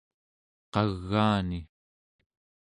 qagaani 0.73 1.59